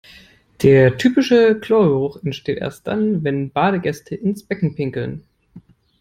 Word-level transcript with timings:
Der 0.63 0.97
typische 0.97 1.59
Chlorgeruch 1.59 2.23
entsteht 2.23 2.57
erst 2.57 2.87
dann, 2.87 3.23
wenn 3.23 3.51
Badegäste 3.51 4.15
ins 4.15 4.41
Becken 4.41 4.73
pinkeln. 4.73 5.21